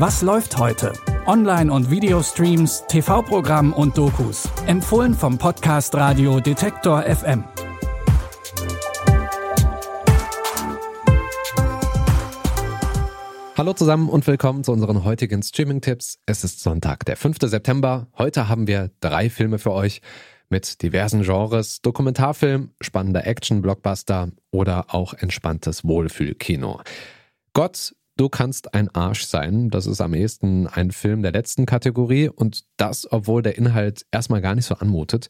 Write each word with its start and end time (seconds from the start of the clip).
Was 0.00 0.22
läuft 0.22 0.56
heute? 0.56 0.94
Online- 1.26 1.70
und 1.70 1.90
Videostreams, 1.90 2.84
TV-Programm 2.88 3.74
und 3.74 3.98
Dokus. 3.98 4.48
Empfohlen 4.66 5.12
vom 5.12 5.36
Podcast 5.36 5.94
Radio 5.94 6.40
Detektor 6.40 7.02
FM. 7.02 7.44
Hallo 13.58 13.74
zusammen 13.74 14.08
und 14.08 14.26
willkommen 14.26 14.64
zu 14.64 14.72
unseren 14.72 15.04
heutigen 15.04 15.42
Streaming-Tipps. 15.42 16.18
Es 16.24 16.44
ist 16.44 16.60
Sonntag, 16.60 17.04
der 17.04 17.18
5. 17.18 17.36
September. 17.42 18.06
Heute 18.16 18.48
haben 18.48 18.66
wir 18.66 18.90
drei 19.00 19.28
Filme 19.28 19.58
für 19.58 19.72
euch 19.72 20.00
mit 20.48 20.80
diversen 20.80 21.24
Genres, 21.24 21.82
Dokumentarfilm, 21.82 22.70
spannender 22.80 23.26
Action-Blockbuster 23.26 24.30
oder 24.50 24.94
auch 24.94 25.12
entspanntes 25.12 25.84
Wohlfühlkino. 25.84 26.80
Gott, 27.52 27.94
du 28.16 28.28
kannst 28.28 28.74
ein 28.74 28.88
Arsch 28.94 29.24
sein. 29.24 29.70
Das 29.70 29.86
ist 29.86 30.00
am 30.00 30.14
ehesten 30.14 30.66
ein 30.66 30.90
Film 30.90 31.22
der 31.22 31.32
letzten 31.32 31.66
Kategorie 31.66 32.28
und 32.28 32.64
das, 32.76 33.10
obwohl 33.10 33.42
der 33.42 33.58
Inhalt 33.58 34.06
erstmal 34.10 34.40
gar 34.40 34.54
nicht 34.54 34.66
so 34.66 34.74
anmutet. 34.74 35.28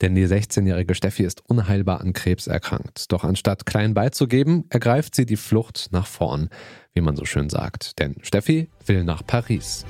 Denn 0.00 0.16
die 0.16 0.26
16-jährige 0.26 0.94
Steffi 0.94 1.22
ist 1.22 1.48
unheilbar 1.48 2.00
an 2.00 2.12
Krebs 2.12 2.48
erkrankt. 2.48 3.12
Doch 3.12 3.22
anstatt 3.22 3.66
klein 3.66 3.94
beizugeben, 3.94 4.64
ergreift 4.68 5.14
sie 5.14 5.26
die 5.26 5.36
Flucht 5.36 5.88
nach 5.92 6.06
vorn, 6.06 6.48
wie 6.92 7.00
man 7.00 7.14
so 7.14 7.24
schön 7.24 7.48
sagt. 7.48 8.00
Denn 8.00 8.16
Steffi 8.22 8.68
will 8.86 9.04
nach 9.04 9.24
Paris. 9.24 9.84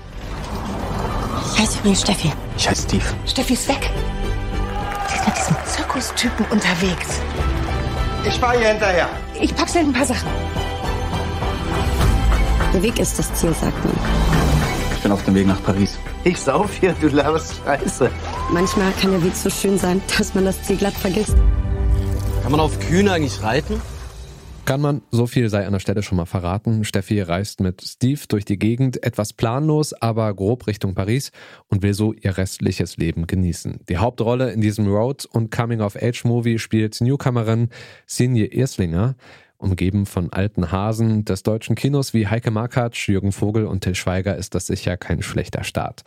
Ich 1.55 1.61
heiße 1.61 1.79
übrigens 1.79 2.03
Steffi. 2.03 2.33
Ich 2.59 2.69
heiße 2.69 2.83
Steve. 2.89 3.05
Steffi 3.27 3.55
ist 3.55 3.69
weg. 3.69 3.91
Sie 5.09 5.17
ist 5.17 5.27
mit 5.27 5.37
diesem 5.37 5.57
Zirkustypen 5.65 6.47
unterwegs. 6.47 7.21
Ich 8.27 8.35
fahre 8.35 8.59
hier 8.59 8.69
hinterher. 8.69 9.09
Ich 9.41 9.55
pack 9.55 9.69
schnell 9.69 9.85
ein 9.85 9.93
paar 9.93 10.07
Sachen. 10.07 10.29
Der 12.73 12.83
Weg 12.83 12.99
ist 12.99 13.19
das 13.19 13.33
Ziel, 13.35 13.52
sagt 13.52 13.85
man. 13.85 13.95
Ich 14.95 15.02
bin 15.02 15.13
auf 15.13 15.23
dem 15.24 15.35
Weg 15.35 15.46
nach 15.46 15.63
Paris. 15.63 15.99
Ich 16.24 16.38
sauf 16.38 16.73
hier, 16.74 16.95
du 17.01 17.09
laberst 17.09 17.57
Scheiße. 17.63 18.10
Manchmal 18.51 18.93
kann 18.93 19.10
der 19.10 19.23
Weg 19.23 19.37
so 19.37 19.51
schön 19.51 19.77
sein, 19.77 20.01
dass 20.16 20.35
man 20.35 20.46
das 20.46 20.63
Ziel 20.63 20.77
glatt 20.77 20.95
vergisst. 20.95 21.37
Kann 22.43 22.51
man 22.51 22.61
auf 22.61 22.79
Kühne 22.80 23.13
eigentlich 23.13 23.43
reiten? 23.43 23.80
Kann 24.65 24.80
man, 24.80 25.02
so 25.11 25.27
viel 25.27 25.51
sei 25.51 25.66
an 25.66 25.73
der 25.73 25.80
Stelle 25.80 26.02
schon 26.02 26.16
mal 26.16 26.24
verraten. 26.24 26.85
Steffi 26.85 27.21
reist 27.21 27.61
mit 27.61 27.83
Steve 27.83 28.21
durch 28.29 28.45
die 28.45 28.59
Gegend, 28.59 29.02
etwas 29.02 29.33
planlos, 29.33 29.93
aber 29.93 30.33
grob 30.33 30.66
Richtung 30.66 30.95
Paris 30.95 31.30
und 31.68 31.83
will 31.83 31.93
so 31.93 32.13
ihr 32.15 32.39
restliches 32.39 32.96
Leben 32.96 33.27
genießen. 33.27 33.80
Die 33.89 33.99
Hauptrolle 33.99 34.52
in 34.52 34.61
diesem 34.61 34.87
Road- 34.87 35.27
und 35.27 35.51
Coming-of-Age-Movie 35.51 36.59
spielt 36.59 37.01
Newcomerin 37.01 37.71
Sinje 38.07 38.46
Erslinger 38.46 39.16
umgeben 39.63 40.07
von 40.07 40.32
alten 40.32 40.73
Hasen 40.73 41.24
des 41.24 41.43
deutschen 41.43 41.77
Kinos 41.77 42.13
wie 42.13 42.27
Heike 42.27 42.51
Markatsch, 42.51 43.09
Jürgen 43.09 43.32
Vogel 43.32 43.66
und 43.66 43.82
Till 43.82 43.95
Schweiger 43.95 44.37
ist 44.37 44.55
das 44.55 44.66
sicher 44.66 44.96
kein 44.96 45.23
schlechter 45.23 45.65
Start. 45.65 46.02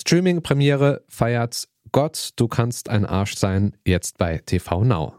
Streaming-Premiere 0.00 1.02
feiert 1.08 1.68
Gott, 1.90 2.32
du 2.36 2.48
kannst 2.48 2.88
ein 2.90 3.06
Arsch 3.06 3.36
sein, 3.36 3.76
jetzt 3.84 4.18
bei 4.18 4.38
TV 4.38 4.84
Now. 4.84 5.14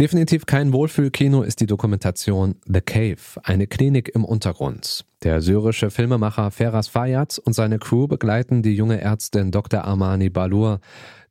Definitiv 0.00 0.46
kein 0.46 0.72
Wohlfühlkino 0.72 1.42
ist 1.42 1.60
die 1.60 1.66
Dokumentation 1.66 2.56
The 2.66 2.80
Cave, 2.80 3.16
eine 3.44 3.68
Klinik 3.68 4.08
im 4.08 4.24
Untergrund. 4.24 5.04
Der 5.24 5.40
syrische 5.40 5.90
Filmemacher 5.90 6.50
Feras 6.50 6.88
Fayyad 6.88 7.38
und 7.38 7.54
seine 7.54 7.78
Crew 7.78 8.06
begleiten 8.06 8.62
die 8.62 8.74
junge 8.76 9.00
Ärztin 9.00 9.50
Dr. 9.50 9.82
Armani 9.82 10.28
Balur, 10.28 10.80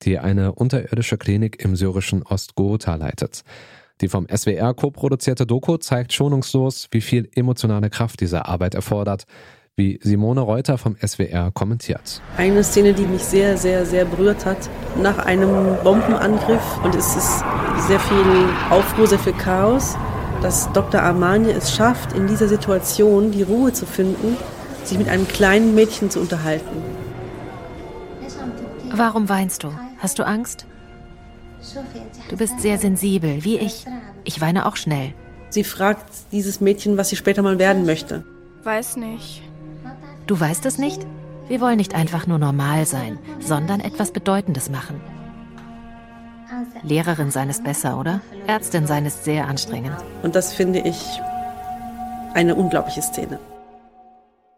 die 0.01 0.17
eine 0.17 0.53
unterirdische 0.53 1.19
Klinik 1.19 1.63
im 1.63 1.75
syrischen 1.75 2.23
Ostghouta 2.23 2.95
leitet. 2.95 3.43
Die 4.01 4.07
vom 4.07 4.25
SWR 4.27 4.73
co-produzierte 4.73 5.45
Doku 5.45 5.77
zeigt 5.77 6.11
schonungslos, 6.11 6.87
wie 6.89 7.01
viel 7.01 7.29
emotionale 7.35 7.91
Kraft 7.91 8.21
diese 8.21 8.47
Arbeit 8.47 8.73
erfordert, 8.73 9.25
wie 9.75 9.99
Simone 10.01 10.41
Reuter 10.41 10.79
vom 10.79 10.97
SWR 10.97 11.51
kommentiert. 11.51 12.19
Eine 12.37 12.63
Szene, 12.63 12.93
die 12.95 13.05
mich 13.05 13.23
sehr, 13.23 13.57
sehr, 13.57 13.85
sehr 13.85 14.05
berührt 14.05 14.43
hat, 14.43 14.71
nach 14.99 15.19
einem 15.19 15.77
Bombenangriff 15.83 16.79
und 16.83 16.95
es 16.95 17.15
ist 17.15 17.43
sehr 17.87 17.99
viel 17.99 18.49
Aufruhr, 18.71 19.05
sehr 19.05 19.19
viel 19.19 19.33
Chaos, 19.33 19.95
dass 20.43 20.71
Dr. 20.73 21.01
Armani 21.01 21.51
es 21.51 21.73
schafft, 21.73 22.13
in 22.13 22.27
dieser 22.27 22.49
Situation 22.49 23.31
die 23.31 23.43
Ruhe 23.43 23.71
zu 23.71 23.85
finden, 23.85 24.35
sich 24.83 24.97
mit 24.97 25.07
einem 25.07 25.25
kleinen 25.25 25.73
Mädchen 25.73 26.09
zu 26.09 26.19
unterhalten. 26.19 26.83
Warum 28.91 29.29
weinst 29.29 29.63
du? 29.63 29.71
Hast 29.99 30.19
du 30.19 30.23
Angst? 30.27 30.65
Du 32.29 32.35
bist 32.35 32.59
sehr 32.59 32.77
sensibel, 32.77 33.45
wie 33.45 33.57
ich. 33.57 33.85
Ich 34.25 34.41
weine 34.41 34.65
auch 34.65 34.75
schnell. 34.75 35.13
Sie 35.49 35.63
fragt 35.63 36.05
dieses 36.33 36.59
Mädchen, 36.59 36.97
was 36.97 37.09
sie 37.09 37.15
später 37.15 37.41
mal 37.41 37.57
werden 37.57 37.85
möchte. 37.85 38.25
Weiß 38.63 38.97
nicht. 38.97 39.41
Du 40.27 40.37
weißt 40.37 40.65
es 40.65 40.77
nicht? 40.77 41.05
Wir 41.47 41.61
wollen 41.61 41.77
nicht 41.77 41.95
einfach 41.95 42.27
nur 42.27 42.37
normal 42.37 42.85
sein, 42.85 43.17
sondern 43.39 43.79
etwas 43.79 44.11
Bedeutendes 44.11 44.69
machen. 44.69 44.99
Lehrerin 46.83 47.31
sein 47.31 47.49
ist 47.49 47.63
besser, 47.63 47.99
oder? 47.99 48.21
Ärztin 48.47 48.87
sein 48.87 49.05
ist 49.05 49.23
sehr 49.23 49.47
anstrengend. 49.47 49.95
Und 50.21 50.35
das 50.35 50.53
finde 50.53 50.79
ich 50.79 50.97
eine 52.33 52.55
unglaubliche 52.55 53.01
Szene. 53.01 53.39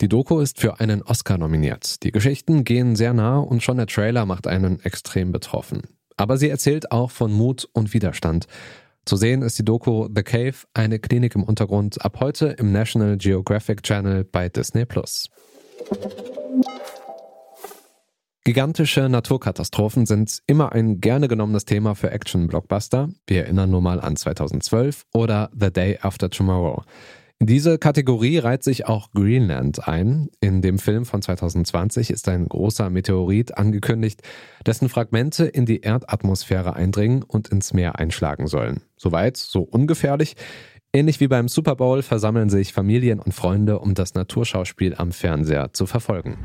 Die 0.01 0.09
Doku 0.09 0.39
ist 0.39 0.59
für 0.59 0.79
einen 0.79 1.01
Oscar 1.03 1.37
nominiert. 1.37 2.03
Die 2.03 2.11
Geschichten 2.11 2.63
gehen 2.65 2.95
sehr 2.95 3.13
nah 3.13 3.37
und 3.37 3.63
schon 3.63 3.77
der 3.77 3.87
Trailer 3.87 4.25
macht 4.25 4.45
einen 4.45 4.79
extrem 4.81 5.31
betroffen. 5.31 5.83
Aber 6.17 6.37
sie 6.37 6.49
erzählt 6.49 6.91
auch 6.91 7.11
von 7.11 7.31
Mut 7.31 7.67
und 7.73 7.93
Widerstand. 7.93 8.47
Zu 9.05 9.15
sehen 9.17 9.41
ist 9.41 9.59
die 9.59 9.63
Doku 9.63 10.07
The 10.13 10.23
Cave, 10.23 10.55
eine 10.73 10.99
Klinik 10.99 11.35
im 11.35 11.43
Untergrund, 11.43 12.03
ab 12.03 12.17
heute 12.19 12.47
im 12.47 12.71
National 12.71 13.17
Geographic 13.17 13.83
Channel 13.83 14.23
bei 14.23 14.49
Disney 14.49 14.85
Plus. 14.85 15.29
Gigantische 18.47 19.09
Naturkatastrophen 19.09 20.05
sind 20.05 20.43
immer 20.45 20.71
ein 20.71 21.01
gerne 21.01 21.27
genommenes 21.27 21.65
Thema 21.65 21.95
für 21.95 22.11
Action-Blockbuster. 22.11 23.09
Wir 23.25 23.45
erinnern 23.45 23.71
nur 23.71 23.81
mal 23.81 23.99
an 23.99 24.15
2012 24.15 25.07
oder 25.15 25.49
The 25.59 25.73
Day 25.73 25.97
After 25.99 26.29
Tomorrow. 26.29 26.83
In 27.39 27.47
diese 27.47 27.79
Kategorie 27.79 28.37
reiht 28.37 28.63
sich 28.63 28.85
auch 28.85 29.09
Greenland 29.13 29.87
ein. 29.87 30.29
In 30.41 30.61
dem 30.61 30.77
Film 30.77 31.05
von 31.05 31.23
2020 31.23 32.11
ist 32.11 32.29
ein 32.29 32.47
großer 32.47 32.91
Meteorit 32.91 33.57
angekündigt, 33.57 34.21
dessen 34.63 34.89
Fragmente 34.89 35.45
in 35.45 35.65
die 35.65 35.81
Erdatmosphäre 35.81 36.75
eindringen 36.75 37.23
und 37.23 37.47
ins 37.47 37.73
Meer 37.73 37.97
einschlagen 37.97 38.45
sollen. 38.45 38.83
Soweit, 38.95 39.37
so 39.37 39.61
ungefährlich. 39.61 40.35
Ähnlich 40.93 41.19
wie 41.19 41.27
beim 41.27 41.47
Super 41.47 41.75
Bowl 41.75 42.03
versammeln 42.03 42.51
sich 42.51 42.73
Familien 42.73 43.19
und 43.19 43.33
Freunde, 43.33 43.79
um 43.79 43.95
das 43.95 44.13
Naturschauspiel 44.13 44.93
am 44.95 45.11
Fernseher 45.11 45.73
zu 45.73 45.87
verfolgen. 45.87 46.37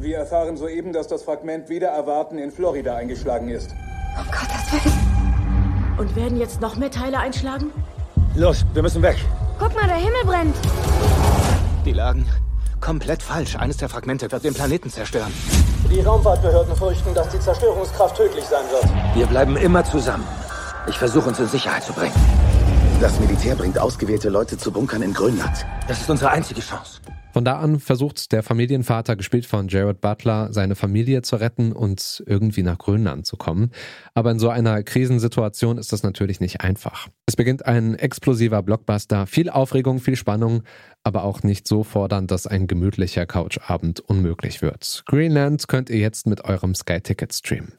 Wir 0.00 0.18
erfahren 0.18 0.56
soeben, 0.56 0.92
dass 0.92 1.08
das 1.08 1.24
Fragment 1.24 1.68
wieder 1.68 1.88
erwarten 1.88 2.38
in 2.38 2.52
Florida 2.52 2.94
eingeschlagen 2.94 3.48
ist. 3.48 3.74
Oh 4.16 4.22
Gott, 4.30 4.48
das 4.48 4.72
war 4.72 4.80
ich. 4.86 5.98
Und 5.98 6.14
werden 6.14 6.38
jetzt 6.38 6.60
noch 6.60 6.76
mehr 6.76 6.90
Teile 6.90 7.18
einschlagen? 7.18 7.72
Los, 8.36 8.64
wir 8.74 8.82
müssen 8.82 9.02
weg. 9.02 9.16
Guck 9.58 9.74
mal, 9.74 9.88
der 9.88 9.96
Himmel 9.96 10.24
brennt. 10.24 10.54
Die 11.84 11.92
lagen 11.92 12.24
komplett 12.80 13.24
falsch. 13.24 13.56
Eines 13.56 13.78
der 13.78 13.88
Fragmente 13.88 14.30
wird 14.30 14.44
den 14.44 14.54
Planeten 14.54 14.88
zerstören. 14.88 15.32
Die 15.90 16.00
Raumfahrtbehörden 16.00 16.76
fürchten, 16.76 17.12
dass 17.12 17.28
die 17.30 17.40
Zerstörungskraft 17.40 18.16
tödlich 18.16 18.44
sein 18.44 18.64
wird. 18.70 18.84
Wir 19.16 19.26
bleiben 19.26 19.56
immer 19.56 19.82
zusammen. 19.82 20.24
Ich 20.86 20.96
versuche 20.96 21.28
uns 21.28 21.40
in 21.40 21.48
Sicherheit 21.48 21.82
zu 21.82 21.92
bringen. 21.92 22.14
Das 23.00 23.18
Militär 23.18 23.56
bringt 23.56 23.80
ausgewählte 23.80 24.28
Leute 24.28 24.56
zu 24.56 24.70
Bunkern 24.70 25.02
in 25.02 25.12
Grönland. 25.12 25.66
Das 25.88 26.00
ist 26.00 26.08
unsere 26.08 26.30
einzige 26.30 26.60
Chance. 26.60 27.00
Von 27.38 27.44
da 27.44 27.60
an 27.60 27.78
versucht 27.78 28.32
der 28.32 28.42
Familienvater, 28.42 29.14
gespielt 29.14 29.46
von 29.46 29.68
Jared 29.68 30.00
Butler, 30.00 30.52
seine 30.52 30.74
Familie 30.74 31.22
zu 31.22 31.36
retten 31.36 31.70
und 31.70 32.24
irgendwie 32.26 32.64
nach 32.64 32.78
Grönland 32.78 33.26
zu 33.26 33.36
kommen. 33.36 33.70
Aber 34.12 34.32
in 34.32 34.40
so 34.40 34.48
einer 34.48 34.82
Krisensituation 34.82 35.78
ist 35.78 35.92
das 35.92 36.02
natürlich 36.02 36.40
nicht 36.40 36.62
einfach. 36.62 37.06
Es 37.26 37.36
beginnt 37.36 37.64
ein 37.64 37.94
explosiver 37.94 38.60
Blockbuster, 38.64 39.28
viel 39.28 39.50
Aufregung, 39.50 40.00
viel 40.00 40.16
Spannung, 40.16 40.64
aber 41.04 41.22
auch 41.22 41.44
nicht 41.44 41.68
so 41.68 41.84
fordernd, 41.84 42.32
dass 42.32 42.48
ein 42.48 42.66
gemütlicher 42.66 43.24
Couchabend 43.24 44.00
unmöglich 44.00 44.60
wird. 44.60 45.04
Greenland 45.06 45.68
könnt 45.68 45.90
ihr 45.90 45.98
jetzt 45.98 46.26
mit 46.26 46.44
eurem 46.44 46.74
Sky 46.74 47.00
Ticket 47.00 47.32
streamen. 47.32 47.74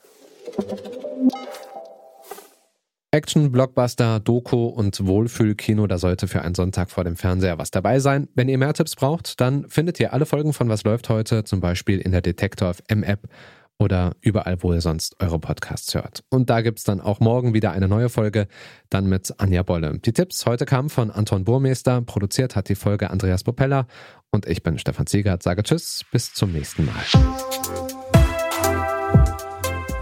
Action, 3.11 3.51
Blockbuster, 3.51 4.19
Doku 4.19 4.67
und 4.67 5.03
Wohlfühlkino, 5.03 5.87
da 5.87 5.97
sollte 5.97 6.27
für 6.27 6.43
einen 6.43 6.53
Sonntag 6.53 6.91
vor 6.91 7.03
dem 7.03 7.15
Fernseher 7.15 7.57
was 7.57 7.71
dabei 7.71 7.99
sein. 7.99 8.27
Wenn 8.35 8.49
ihr 8.49 8.59
mehr 8.59 8.73
Tipps 8.73 8.95
braucht, 8.95 9.41
dann 9.41 9.67
findet 9.67 9.99
ihr 9.99 10.13
alle 10.13 10.27
Folgen 10.27 10.53
von 10.53 10.69
Was 10.69 10.83
läuft 10.83 11.09
heute, 11.09 11.43
zum 11.43 11.59
Beispiel 11.59 11.97
in 11.97 12.11
der 12.11 12.21
Detektor 12.21 12.75
FM 12.75 13.01
App 13.01 13.27
oder 13.79 14.15
überall, 14.21 14.61
wo 14.61 14.73
ihr 14.73 14.81
sonst 14.81 15.15
eure 15.19 15.39
Podcasts 15.39 15.95
hört. 15.95 16.23
Und 16.29 16.51
da 16.51 16.61
gibt's 16.61 16.83
dann 16.83 17.01
auch 17.01 17.19
morgen 17.19 17.55
wieder 17.55 17.71
eine 17.71 17.87
neue 17.87 18.09
Folge, 18.09 18.47
dann 18.91 19.07
mit 19.07 19.33
Anja 19.39 19.63
Bolle. 19.63 19.97
Die 19.97 20.13
Tipps 20.13 20.45
heute 20.45 20.65
kamen 20.65 20.89
von 20.89 21.09
Anton 21.09 21.45
Burmeister, 21.45 22.01
produziert 22.01 22.55
hat 22.55 22.69
die 22.69 22.75
Folge 22.75 23.09
Andreas 23.09 23.43
Popella 23.43 23.87
und 24.29 24.45
ich 24.45 24.61
bin 24.61 24.77
Stefan 24.77 25.07
Ziegert, 25.07 25.41
sage 25.41 25.63
Tschüss, 25.63 26.05
bis 26.11 26.31
zum 26.33 26.51
nächsten 26.51 26.85
Mal. 26.85 26.93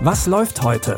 Was 0.02 0.28
läuft 0.28 0.62
heute? 0.62 0.98